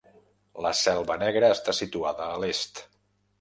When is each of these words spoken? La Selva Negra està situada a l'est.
La 0.65 0.71
Selva 0.79 1.17
Negra 1.23 1.51
està 1.57 1.77
situada 1.81 2.31
a 2.31 2.41
l'est. 2.45 2.83